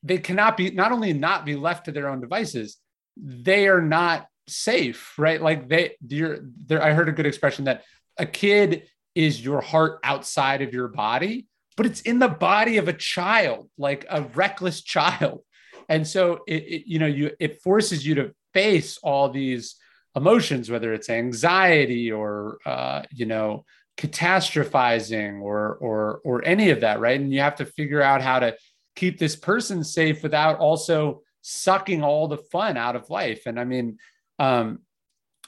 [0.03, 2.77] they cannot be not only not be left to their own devices,
[3.17, 5.41] they are not safe, right?
[5.41, 6.83] Like they, you're there.
[6.83, 7.83] I heard a good expression that
[8.17, 12.87] a kid is your heart outside of your body, but it's in the body of
[12.87, 15.41] a child, like a reckless child
[15.89, 19.75] and so it, it, you know you it forces you to face all these
[20.15, 23.63] emotions whether it's anxiety or uh, you know
[23.97, 27.19] catastrophizing or or or any of that right?
[27.19, 28.55] And you have to figure out how to
[28.95, 33.43] keep this person safe without also sucking all the fun out of life.
[33.45, 33.97] And i mean
[34.39, 34.79] um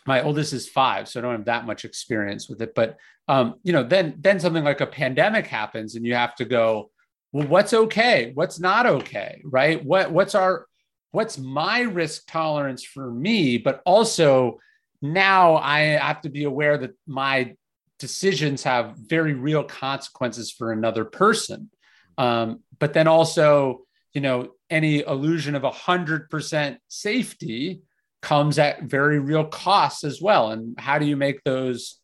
[0.07, 2.73] my oldest is five so i don't have that much experience with it.
[2.73, 2.97] But
[3.27, 6.89] um you know then then something like a pandemic happens and you have to go
[7.31, 8.31] well what's okay?
[8.33, 9.83] What's not okay right?
[9.83, 10.65] What what's our
[11.11, 13.57] what's my risk tolerance for me?
[13.57, 14.59] But also
[15.01, 17.55] now i have to be aware that my
[17.99, 21.69] decisions have very real consequences for another person.
[22.17, 23.81] Um, but then also
[24.13, 27.81] you know any illusion of a 100% safety
[28.21, 30.51] comes at very real costs as well.
[30.51, 31.99] And how do you make those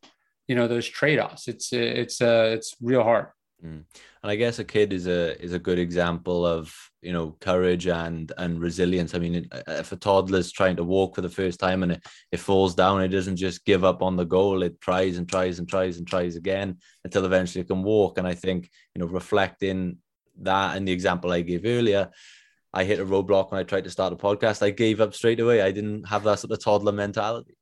[0.47, 1.47] you know those trade-offs?
[1.47, 3.27] It's it's uh, it's real hard
[3.65, 3.83] Mm.
[4.21, 7.87] And I guess a kid is a is a good example of you know courage
[7.87, 9.15] and and resilience.
[9.15, 12.39] I mean, if a toddler's trying to walk for the first time and it, it
[12.39, 14.61] falls down, it doesn't just give up on the goal.
[14.61, 18.17] It tries and tries and tries and tries again until eventually it can walk.
[18.17, 19.97] And I think you know reflecting
[20.41, 22.11] that and the example I gave earlier,
[22.73, 24.61] I hit a roadblock when I tried to start a podcast.
[24.61, 25.61] I gave up straight away.
[25.61, 27.55] I didn't have that sort of toddler mentality.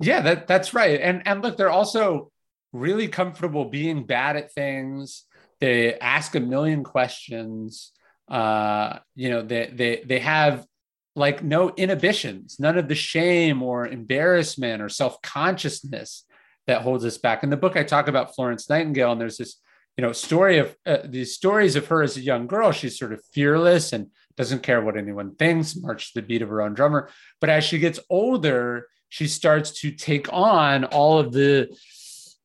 [0.00, 1.00] Yeah, that that's right.
[1.00, 2.31] And and look, they're also
[2.72, 5.24] really comfortable being bad at things.
[5.60, 7.92] They ask a million questions.
[8.28, 10.66] Uh, you know, they they they have
[11.14, 16.24] like no inhibitions, none of the shame or embarrassment or self-consciousness
[16.66, 17.42] that holds us back.
[17.42, 19.60] In the book, I talk about Florence Nightingale, and there's this,
[19.96, 22.72] you know, story of uh, these stories of her as a young girl.
[22.72, 24.06] She's sort of fearless and
[24.36, 27.10] doesn't care what anyone thinks, marches the beat of her own drummer.
[27.40, 31.76] But as she gets older, she starts to take on all of the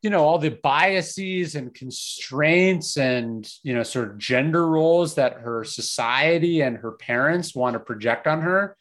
[0.01, 5.33] you know all the biases and constraints and you know sort of gender roles that
[5.33, 8.77] her society and her parents want to project on her.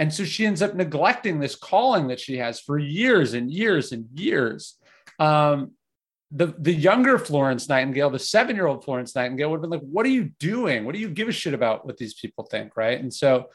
[0.00, 3.90] And so she ends up neglecting this calling that she has for years and years
[3.90, 4.76] and years.
[5.18, 5.72] Um,
[6.30, 9.88] the the younger florence nightingale the seven year old florence nightingale would have been like
[9.88, 10.84] what are you doing?
[10.84, 12.76] What do you give a shit about what these people think?
[12.76, 13.00] Right?
[13.00, 13.46] And so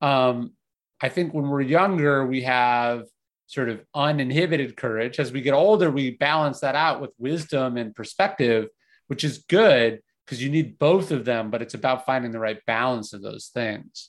[0.00, 0.52] um,
[1.00, 3.04] i think when we're younger we have
[3.52, 5.20] sort of uninhibited courage.
[5.20, 8.68] As we get older, we balance that out with wisdom and perspective,
[9.08, 12.64] which is good because you need both of them, but it's about finding the right
[12.66, 14.08] balance of those things.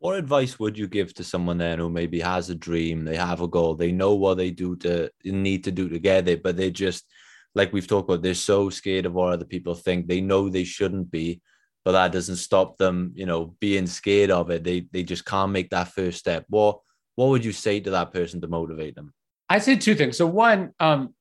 [0.00, 3.40] What advice would you give to someone then who maybe has a dream, they have
[3.40, 6.58] a goal, they know what they do to need to do to get it, but
[6.58, 7.06] they just
[7.54, 10.06] like we've talked about, they're so scared of what other people think.
[10.06, 11.40] They know they shouldn't be,
[11.86, 14.62] but that doesn't stop them, you know, being scared of it.
[14.62, 16.44] They they just can't make that first step.
[16.48, 16.80] What
[17.18, 19.12] what would you say to that person to motivate them?
[19.48, 20.16] I say two things.
[20.16, 21.14] So one, um,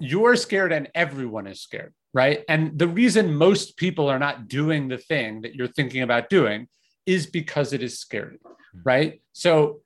[0.00, 2.42] you're scared and everyone is scared, right?
[2.48, 6.66] And the reason most people are not doing the thing that you're thinking about doing
[7.04, 8.38] is because it is scary,
[8.84, 9.20] right?
[9.34, 9.82] So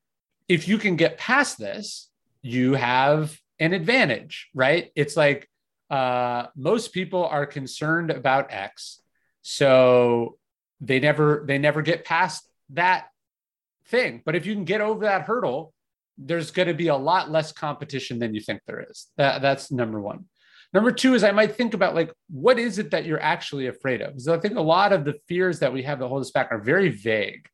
[0.46, 2.08] if you can get past this,
[2.40, 4.92] you have an advantage, right?
[4.94, 5.50] It's like
[5.90, 9.02] uh, most people are concerned about X,
[9.42, 10.38] so
[10.80, 13.08] they never they never get past that
[13.88, 14.22] thing.
[14.24, 15.72] But if you can get over that hurdle,
[16.16, 19.06] there's going to be a lot less competition than you think there is.
[19.16, 20.26] That, that's number one.
[20.74, 24.02] Number two is I might think about like, what is it that you're actually afraid
[24.02, 24.10] of?
[24.10, 26.48] Because I think a lot of the fears that we have that hold us back
[26.50, 27.48] are very vague.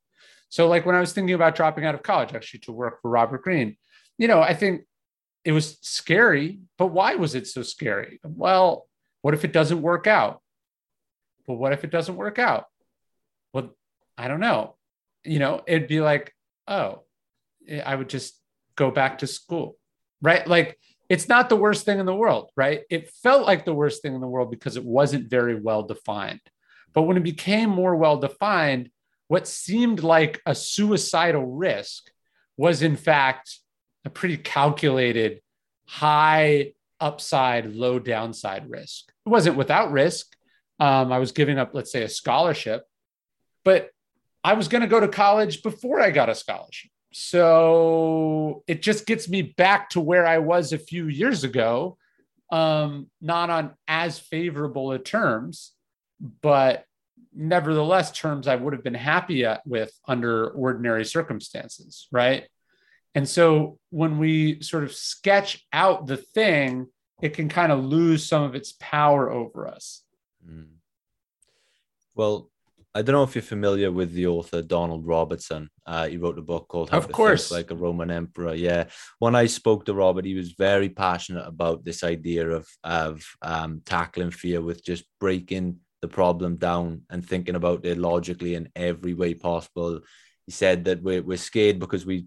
[0.49, 3.11] So, like when I was thinking about dropping out of college, actually to work for
[3.11, 3.77] Robert Greene,
[4.19, 4.83] you know, I think
[5.45, 8.21] it was scary, but why was it so scary?
[8.25, 8.87] Well,
[9.23, 10.41] what if it doesn't work out?
[11.47, 12.67] But what if it doesn't work out?
[13.53, 13.71] Well,
[14.17, 14.77] I don't know.
[15.25, 16.35] You know, it'd be like,
[16.69, 17.03] oh,
[17.85, 18.39] I would just
[18.77, 19.77] go back to school,
[20.21, 20.47] right?
[20.47, 22.83] Like, it's not the worst thing in the world, right?
[22.91, 26.41] It felt like the worst thing in the world because it wasn't very well defined.
[26.93, 28.91] But when it became more well defined,
[29.29, 32.11] what seemed like a suicidal risk
[32.57, 33.59] was, in fact,
[34.05, 35.41] a pretty calculated
[35.87, 39.13] high upside, low downside risk.
[39.27, 40.35] It wasn't without risk.
[40.81, 42.85] Um, I was giving up, let's say, a scholarship,
[43.65, 43.91] but
[44.45, 46.91] I was going to go to college before I got a scholarship.
[47.13, 51.97] So it just gets me back to where I was a few years ago,
[52.53, 55.73] um, not on as favorable a terms,
[56.43, 56.85] but
[57.35, 62.47] nevertheless terms I would have been happy with under ordinary circumstances, right?
[63.15, 66.89] And so when we sort of sketch out the thing,
[67.23, 70.03] it can kind of lose some of its power over us.
[70.47, 70.67] Mm.
[72.15, 72.51] Well,
[72.97, 75.69] I don't know if you're familiar with the author Donald Robertson.
[75.85, 77.49] Uh, he wrote a book called How of to course.
[77.49, 78.55] Think Like a Roman Emperor.
[78.55, 78.85] Yeah.
[79.19, 83.83] When I spoke to Robert, he was very passionate about this idea of of um,
[83.85, 89.15] tackling fear with just breaking the problem down and thinking about it logically in every
[89.15, 90.01] way possible.
[90.47, 92.27] He said that we're, we're scared because we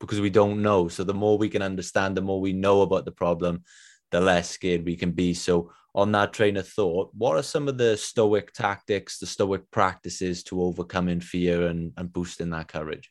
[0.00, 0.88] because we don't know.
[0.88, 3.64] So the more we can understand, the more we know about the problem,
[4.12, 5.34] the less scared we can be.
[5.34, 9.68] So on that train of thought, what are some of the stoic tactics, the stoic
[9.70, 13.10] practices to overcoming fear and, and boosting that courage?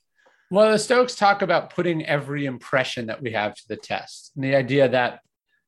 [0.52, 4.32] Well, the Stoics talk about putting every impression that we have to the test.
[4.36, 5.22] And the idea that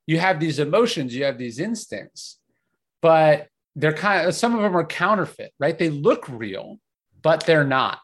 [0.05, 2.39] you have these emotions, you have these instincts,
[3.01, 5.77] but they're kind of some of them are counterfeit, right?
[5.77, 6.77] They look real,
[7.23, 7.99] but they're not.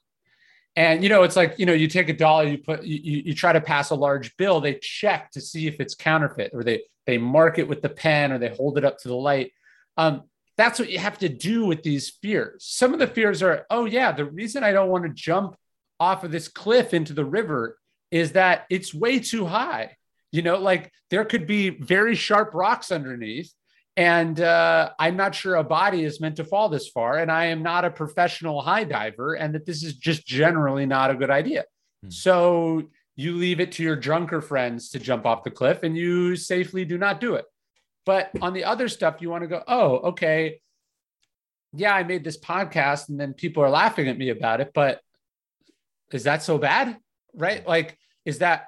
[0.76, 3.36] And you know, it's like you know, you take a dollar, you put you, you
[3.36, 6.82] try to pass a large bill, they check to see if it's counterfeit, or they
[7.06, 9.52] they mark it with the pen, or they hold it up to the light.
[9.98, 10.24] Um,
[10.58, 12.66] that's what you have to do with these fears.
[12.66, 15.56] Some of the fears are, oh yeah, the reason I don't want to jump
[16.00, 17.78] off of this cliff into the river
[18.12, 19.98] is that it's way too high.
[20.32, 23.52] You know, like there could be very sharp rocks underneath,
[23.96, 27.20] and uh, I'm not sure a body is meant to fall this far.
[27.20, 31.12] And I am not a professional high diver, and that this is just generally not
[31.12, 31.66] a good idea.
[32.04, 32.10] Hmm.
[32.10, 32.84] So
[33.16, 36.86] you leave it to your drunker friends to jump off the cliff and you safely
[36.86, 37.46] do not do it.
[38.06, 40.60] But on the other stuff, you want to go, oh, okay.
[41.74, 45.00] Yeah, I made this podcast and then people are laughing at me about it, but
[46.12, 46.98] is that so bad?
[47.34, 47.66] Right?
[47.68, 48.68] Like, is that,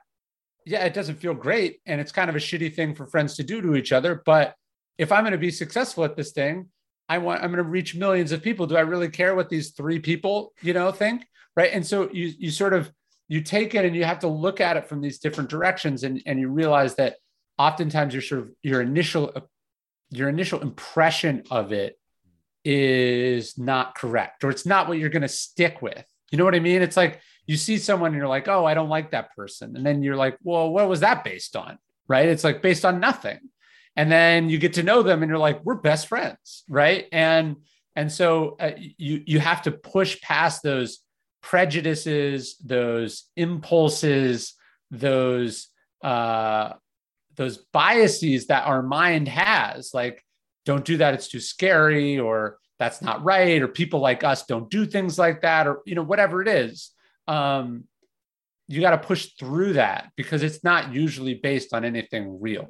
[0.65, 1.79] yeah, it doesn't feel great.
[1.85, 4.21] And it's kind of a shitty thing for friends to do to each other.
[4.25, 4.55] But
[4.97, 6.69] if I'm going to be successful at this thing,
[7.07, 8.65] I want I'm going to reach millions of people.
[8.65, 11.25] Do I really care what these three people, you know, think?
[11.55, 11.71] Right.
[11.71, 12.91] And so you you sort of
[13.27, 16.21] you take it and you have to look at it from these different directions and,
[16.25, 17.17] and you realize that
[17.57, 19.31] oftentimes your sort of your initial
[20.11, 21.97] your initial impression of it
[22.63, 26.05] is not correct or it's not what you're going to stick with.
[26.31, 26.81] You know what I mean?
[26.81, 29.75] It's like you see someone and you're like, oh, I don't like that person.
[29.75, 31.77] And then you're like, well, what was that based on?
[32.07, 32.27] Right.
[32.29, 33.39] It's like based on nothing
[33.95, 37.55] and then you get to know them and you're like we're best friends right and
[37.95, 40.99] and so uh, you you have to push past those
[41.45, 44.55] prejudices those impulses
[44.89, 45.67] those
[46.03, 46.73] uh
[47.35, 50.25] those biases that our mind has like
[50.65, 54.71] don't do that it's too scary or that's not right or people like us don't
[54.71, 56.89] do things like that or you know whatever it is
[57.27, 57.83] um
[58.67, 62.67] you got to push through that because it's not usually based on anything real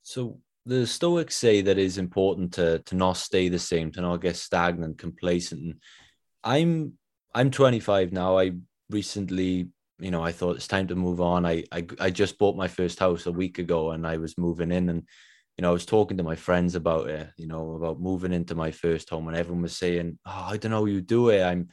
[0.00, 4.20] so the Stoics say that it's important to to not stay the same, to not
[4.20, 5.60] get stagnant, complacent.
[5.62, 5.74] And
[6.46, 6.94] I'm
[7.34, 8.38] I'm 25 now.
[8.38, 8.52] I
[8.90, 9.68] recently,
[9.98, 11.44] you know, I thought it's time to move on.
[11.44, 14.72] I I, I just bought my first house a week ago, and I was moving
[14.72, 15.02] in, and
[15.58, 18.54] you know, I was talking to my friends about it, you know, about moving into
[18.54, 21.42] my first home, and everyone was saying, "Oh, I don't know, how you do it."
[21.42, 21.68] I'm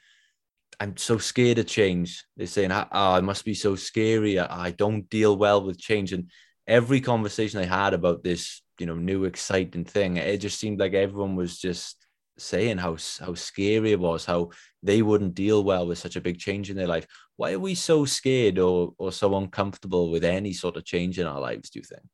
[0.79, 2.25] I'm so scared of change.
[2.37, 4.39] They're saying, "Oh, it must be so scary.
[4.39, 6.31] I, I don't deal well with change." And
[6.67, 10.93] every conversation I had about this, you know, new exciting thing, it just seemed like
[10.95, 12.02] everyone was just
[12.37, 14.49] saying how how scary it was, how
[14.81, 17.07] they wouldn't deal well with such a big change in their life.
[17.37, 21.27] Why are we so scared or or so uncomfortable with any sort of change in
[21.27, 21.69] our lives?
[21.69, 22.07] Do you think?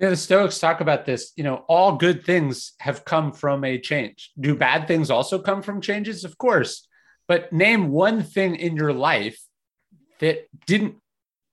[0.00, 1.32] Yeah, the Stoics talk about this.
[1.36, 4.32] You know, all good things have come from a change.
[4.40, 6.24] Do bad things also come from changes?
[6.24, 6.88] Of course.
[7.28, 9.38] but name one thing in your life
[10.18, 10.96] that didn't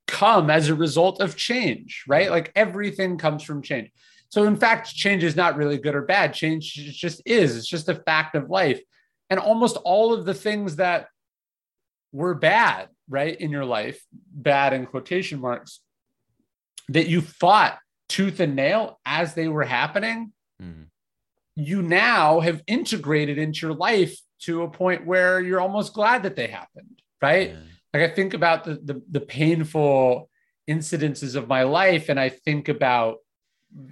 [0.07, 2.29] come as a result of change, right?
[2.31, 3.91] Like everything comes from change.
[4.29, 6.33] So, in fact, change is not really good or bad.
[6.33, 8.79] Change just is, it's just a fact of life.
[9.29, 11.07] And almost all of the things that
[12.11, 15.81] were bad, right, in your life, bad in quotation marks,
[16.89, 20.87] that you fought tooth and nail as they were happening, Mhm.
[21.55, 26.35] you now have integrated into your life to a point where you're almost glad that
[26.35, 27.49] they happened, right?
[27.49, 27.59] Yeah.
[27.93, 30.29] Like I think about the, the the painful
[30.67, 33.17] incidences of my life, and I think about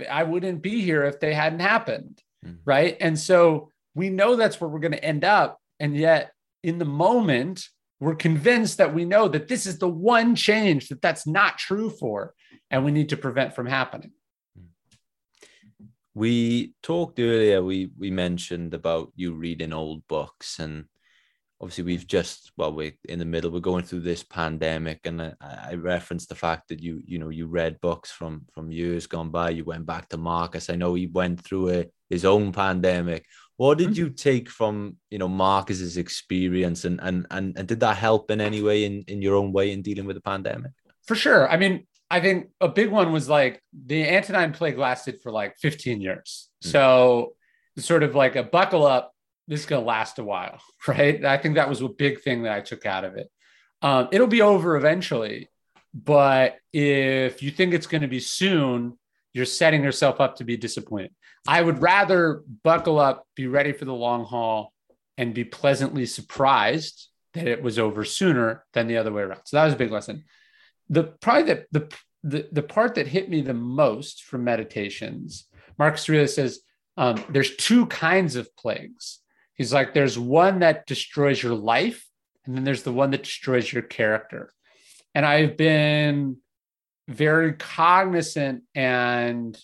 [0.09, 2.59] I wouldn't be here if they hadn't happened, Mhm.
[2.65, 2.97] right?
[2.99, 6.31] And so we know that's where we're going to end up, and yet
[6.63, 7.67] in the moment
[7.99, 11.89] we're convinced that we know that this is the one change that that's not true
[11.89, 12.33] for,
[12.69, 14.11] and we need to prevent from happening.
[16.13, 17.63] We talked earlier.
[17.63, 20.85] We we mentioned about you reading old books, and
[21.61, 23.51] obviously we've just well, we're in the middle.
[23.51, 27.29] We're going through this pandemic, and I, I referenced the fact that you you know
[27.29, 29.51] you read books from from years gone by.
[29.51, 30.69] You went back to Marcus.
[30.69, 33.25] I know he went through a, his own pandemic.
[33.57, 37.97] What did you take from you know Marcus's experience, and and and, and did that
[37.97, 40.71] help in any way in in your own way in dealing with the pandemic?
[41.05, 41.49] For sure.
[41.49, 45.55] I mean, I think a big one was like the Antonine Plague lasted for like
[45.57, 46.49] 15 years.
[46.63, 46.69] Hmm.
[46.69, 47.33] So
[47.77, 49.13] sort of like a buckle up.
[49.47, 51.23] This is going to last a while, right?
[51.23, 53.29] I think that was a big thing that I took out of it.
[53.81, 55.49] Um, it'll be over eventually,
[55.93, 58.97] but if you think it's going to be soon,
[59.33, 61.11] you're setting yourself up to be disappointed.
[61.47, 64.73] I would rather buckle up, be ready for the long haul,
[65.17, 69.41] and be pleasantly surprised that it was over sooner than the other way around.
[69.45, 70.23] So that was a big lesson
[70.89, 71.93] the probably the, the
[72.23, 76.59] the the part that hit me the most from meditations marcus aurelius says
[76.97, 79.19] um, there's two kinds of plagues
[79.57, 82.05] he's like there's one that destroys your life
[82.45, 84.51] and then there's the one that destroys your character.
[85.13, 86.37] And i've been
[87.07, 89.57] very cognizant and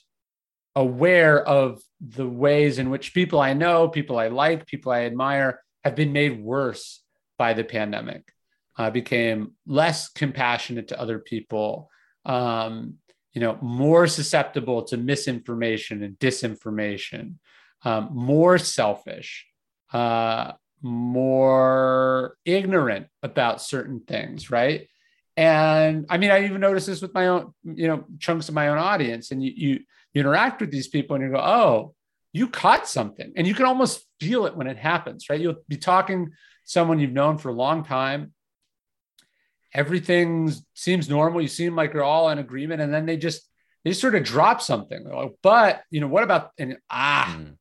[0.76, 5.62] aware of the ways in which people i know people i like people i admire
[5.84, 7.04] have been made worse
[7.38, 8.32] by the pandemic.
[8.76, 11.92] Uh, became less compassionate to other people,
[12.26, 12.96] um,
[13.34, 17.36] you know, more susceptible to misinformation and disinformation,
[17.84, 19.46] um, more selfish,
[19.94, 24.88] uh, more ignorant about certain things, right?
[25.38, 28.68] And I mean, I even notice this with my own, you know, chunks of my
[28.68, 29.32] own audience.
[29.32, 29.80] And you, you,
[30.14, 31.96] you interact with these people and you go, oh,
[32.34, 33.34] you caught something.
[33.36, 35.40] And you can almost feel it when it happens, right?
[35.40, 36.32] You'll be talking
[36.66, 38.34] someone you've known for a long time
[39.74, 41.42] everything seems normal.
[41.42, 43.48] You seem like you're all in agreement, and then they just
[43.84, 45.04] they just sort of drop something.
[45.04, 47.58] Like, but you know, what about and ah, Mm.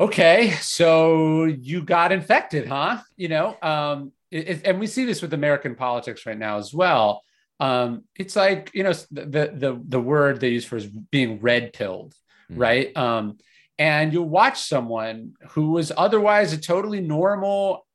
[0.00, 2.98] Okay, so you got infected, huh?
[3.16, 7.22] You know, um, it, and we see this with American politics right now as well.
[7.60, 11.72] Um, it's like you know the the the word they use for is being red
[11.72, 12.14] pilled,
[12.50, 12.58] Mm.
[12.58, 12.96] right?
[12.96, 13.38] Um,
[13.78, 17.86] and you'll watch someone who was otherwise a totally normal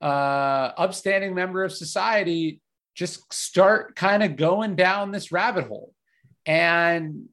[0.00, 2.60] uh, upstanding member of society
[2.94, 5.92] just start kind of going down this rabbit hole
[6.44, 7.28] and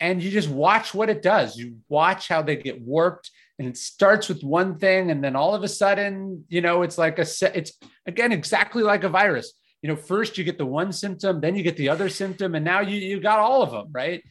[0.00, 3.76] and you just watch what it does you watch how they get warped and it
[3.76, 7.26] starts with one thing and then all of a sudden you know it's like a
[7.54, 7.72] it's
[8.06, 11.62] again exactly like a virus you know first you get the one symptom then you
[11.62, 14.22] get the other symptom and now you you got all of them right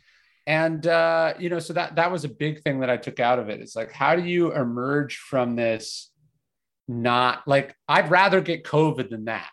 [0.46, 3.40] and uh you know so that that was a big thing that i took out
[3.40, 6.12] of it it's like how do you emerge from this
[6.88, 9.50] not like I'd rather get COVID than that,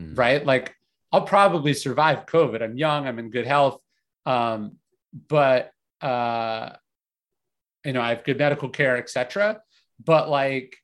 [0.00, 0.16] Mm.
[0.16, 0.46] right?
[0.46, 0.74] Like
[1.12, 2.62] I'll probably survive COVID.
[2.62, 3.80] I'm young, I'm in good health,
[4.26, 4.76] um,
[5.28, 6.70] but uh,
[7.84, 9.60] you know I have good medical care, etc.
[10.04, 10.76] But like,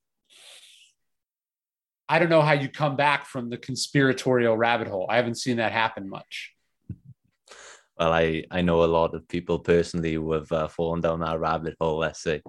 [2.09, 5.07] I don't know how you come back from the conspiratorial rabbit hole.
[5.09, 6.54] I haven't seen that happen much.
[7.99, 11.41] Well, I I know a lot of people personally who have uh, fallen down that
[11.41, 11.99] rabbit hole.
[11.99, 12.43] Let's say.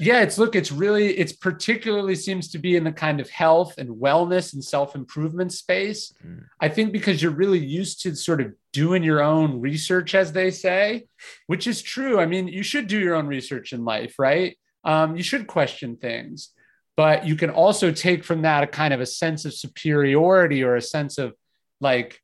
[0.00, 3.78] Yeah, it's look, it's really, it's particularly seems to be in the kind of health
[3.78, 6.12] and wellness and self improvement space.
[6.24, 6.44] Mm.
[6.60, 10.52] I think because you're really used to sort of doing your own research, as they
[10.52, 11.06] say,
[11.48, 12.20] which is true.
[12.20, 14.56] I mean, you should do your own research in life, right?
[14.84, 16.50] Um, you should question things,
[16.96, 20.76] but you can also take from that a kind of a sense of superiority or
[20.76, 21.34] a sense of
[21.80, 22.20] like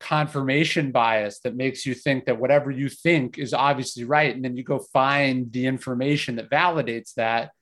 [0.00, 4.34] confirmation bias that makes you think that whatever you think is obviously right.
[4.34, 7.52] And then you go find the information that validates that.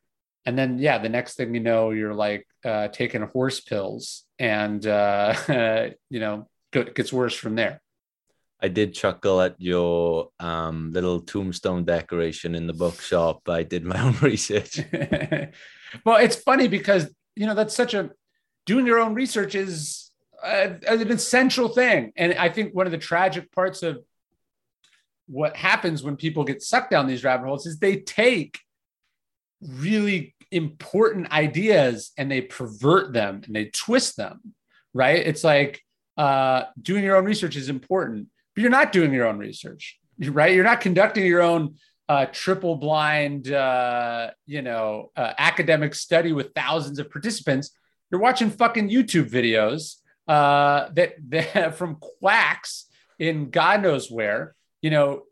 [0.44, 4.84] And then, yeah, the next thing you know, you're like uh, taking horse pills and,
[4.86, 5.34] uh,
[6.10, 7.80] you know, it gets worse from there.
[8.62, 13.48] I did chuckle at your um, little tombstone decoration in the bookshop.
[13.48, 14.80] I did my own research.
[16.04, 18.10] well, it's funny because you know that's such a
[18.64, 20.01] doing your own research is
[20.42, 22.12] a, an essential thing.
[22.16, 24.02] And i think one of the tragic parts of
[25.26, 28.60] what happens when people get sucked down these rabbit holes is they take
[29.60, 34.40] really important ideas and they pervert them and they twist them
[34.94, 35.26] right?
[35.26, 35.80] It's like
[36.18, 40.54] uh, doing your own research is important but you're not doing your own research right?
[40.54, 41.76] You're not conducting your own
[42.08, 47.70] uh, triple blind uh, you know uh, academic study with thousands of participants.
[48.10, 52.86] You're watching fucking youtube videos uh, that, that from quacks
[53.18, 55.22] in god knows where you know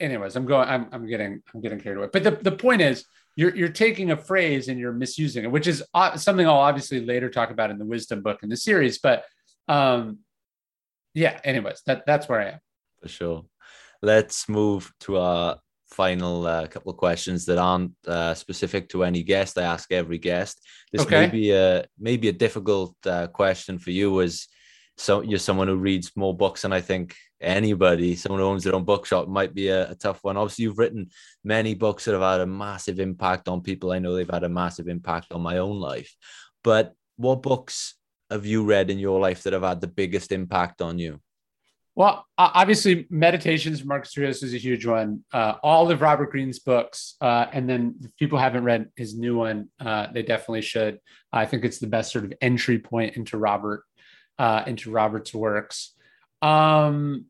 [0.00, 2.08] anyways i'm going i'm, I'm getting i'm getting carried away.
[2.12, 3.04] But the, the point is
[3.36, 5.82] you're, you're taking a phrase and you're misusing it which is
[6.16, 9.24] something i'll obviously later talk about in the wisdom book in the series but
[9.68, 10.18] um
[11.14, 12.60] yeah anyways that that's where i am.
[13.00, 13.44] For sure.
[14.00, 15.58] Let's move to our
[15.94, 19.58] final uh, couple of questions that aren't uh, specific to any guest.
[19.58, 20.54] I ask every guest.
[20.92, 21.20] This Okay.
[21.20, 24.46] may be a maybe a difficult uh, question for you as
[24.96, 28.16] so you're someone who reads more books than i think anybody.
[28.16, 30.36] Someone who owns their own bookshop might be a, a tough one.
[30.36, 31.10] Obviously you've written
[31.44, 33.92] many books that have had a massive impact on people.
[33.92, 36.14] I know they've had a massive impact on my own life.
[36.62, 37.94] But what books
[38.30, 41.20] have you read in your life that have had the biggest impact on you
[41.96, 45.24] Well, obviously, Meditations from Marcus Aurelius is a huge one.
[45.32, 49.36] Uh, all of Robert Greene's books, uh, and then if people haven't read his new
[49.36, 50.98] one, uh, they definitely should.
[51.32, 53.84] I think it's the best sort of entry point into Robert,
[54.40, 55.94] uh, into Robert's works.
[56.42, 57.26] Um,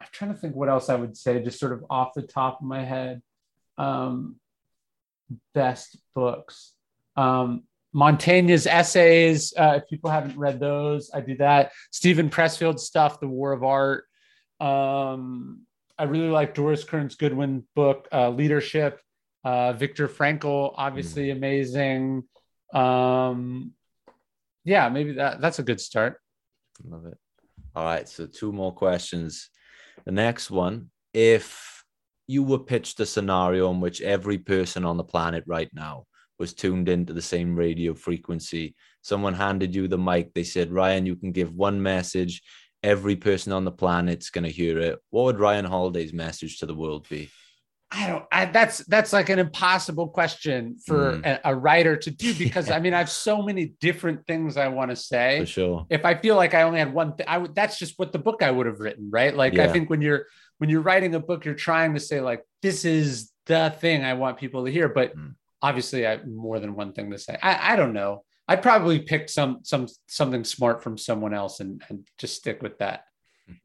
[0.00, 2.60] I'm trying to think what else I would say, just sort of off the top
[2.60, 3.22] of my head.
[3.78, 4.36] Um,
[5.54, 6.72] best books.
[7.16, 7.62] Um,
[7.92, 9.52] Montaigne's essays.
[9.56, 11.72] Uh, if people haven't read those, I do that.
[11.90, 14.04] Steven Pressfield's stuff, The War of Art.
[14.60, 15.62] Um,
[15.98, 19.00] I really like Doris Kearns Goodwin book, uh, Leadership.
[19.44, 22.22] Uh, Viktor Frankl, obviously amazing.
[22.72, 23.72] Um,
[24.64, 26.20] yeah, maybe that that's a good start.
[26.84, 27.18] Love it.
[27.74, 28.08] All right.
[28.08, 29.50] So, two more questions.
[30.04, 31.84] The next one if
[32.26, 36.06] you were pitched a scenario in which every person on the planet right now
[36.38, 41.06] was tuned into the same radio frequency, someone handed you the mic, they said, Ryan,
[41.06, 42.42] you can give one message,
[42.82, 44.98] every person on the planet's going to hear it.
[45.10, 47.30] What would Ryan Holiday's message to the world be?
[47.94, 48.24] I don't.
[48.32, 51.26] I, that's that's like an impossible question for Mm.
[51.26, 54.68] a, a writer to do because I mean I have so many different things I
[54.68, 55.40] want to say.
[55.40, 55.86] For sure.
[55.90, 58.18] if I feel like I only had one thing, I would that's just what the
[58.18, 59.36] book I would have written, right?
[59.36, 60.24] Like I think when you're
[60.56, 64.14] when you're writing a book, you're trying to say like this is the thing I
[64.14, 65.34] want people to hear, but Mm.
[65.62, 67.38] Obviously I have more than one thing to say.
[67.42, 68.24] I, I don't know.
[68.48, 72.78] I'd probably pick some some something smart from someone else and, and just stick with
[72.78, 73.04] that.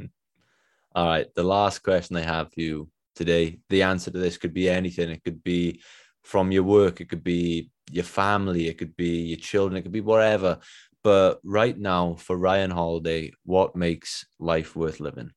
[0.95, 1.27] All right.
[1.35, 5.09] The last question I have for you today the answer to this could be anything.
[5.09, 5.81] It could be
[6.23, 9.91] from your work, it could be your family, it could be your children, it could
[9.91, 10.59] be whatever.
[11.03, 15.31] But right now, for Ryan Holiday, what makes life worth living?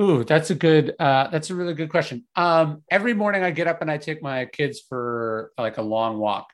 [0.00, 0.94] Ooh, that's a good.
[0.98, 2.24] Uh, that's a really good question.
[2.34, 6.18] Um, every morning I get up and I take my kids for like a long
[6.18, 6.46] walk,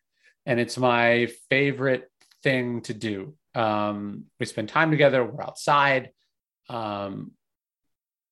[0.45, 2.11] and it's my favorite
[2.43, 3.37] thing to do.
[3.55, 5.25] Um, we spend time together.
[5.25, 6.11] We're outside.
[6.69, 7.33] Um,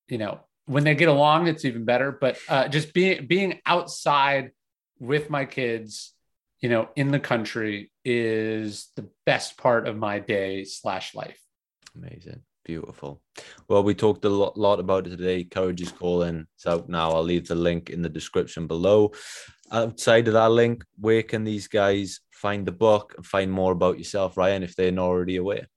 [0.09, 2.11] you know, when they get along, it's even better.
[2.11, 4.51] But uh, just being being outside
[4.99, 6.13] with my kids,
[6.59, 11.39] you know, in the country is the best part of my day slash life.
[11.95, 12.41] Amazing.
[12.65, 13.21] Beautiful.
[13.67, 15.43] Well, we talked a lot, lot about it today.
[15.43, 16.47] Courage is calling.
[16.55, 17.11] It's out now.
[17.11, 19.11] I'll leave the link in the description below.
[19.71, 23.99] Outside of that link, where can these guys find the book and find more about
[23.99, 25.67] yourself, Ryan, if they're not already aware?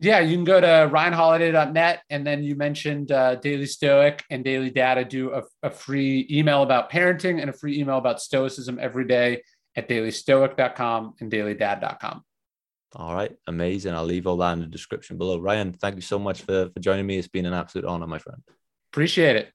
[0.00, 2.02] Yeah, you can go to ryanholiday.net.
[2.08, 6.62] And then you mentioned uh, Daily Stoic and Daily Data do a, a free email
[6.62, 9.42] about parenting and a free email about stoicism every day
[9.76, 12.24] at dailystoic.com and dailydad.com.
[12.94, 13.94] All right, amazing.
[13.94, 15.38] I'll leave all that in the description below.
[15.38, 17.18] Ryan, thank you so much for, for joining me.
[17.18, 18.42] It's been an absolute honor, my friend.
[18.92, 19.52] Appreciate it.